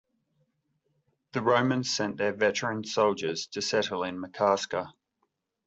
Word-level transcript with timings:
The 1.33 1.43
Romans 1.43 1.91
sent 1.95 2.17
their 2.17 2.33
veteran 2.33 2.83
soldiers 2.83 3.45
to 3.49 3.61
settle 3.61 4.03
in 4.03 4.17
Makarska. 4.19 4.91